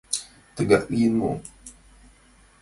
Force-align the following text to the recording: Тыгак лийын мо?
Тыгак 0.55 0.85
лийын 0.93 1.13
мо? 1.19 1.31